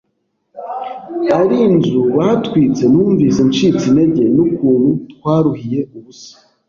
ari 1.39 1.57
inzu 1.67 1.99
batwitse 2.17 2.83
numvise 2.91 3.39
ncitse 3.49 3.83
intege 3.91 4.23
n’ukuntu 4.35 4.89
twaruhiye 5.13 5.79
ubusa 5.97 6.35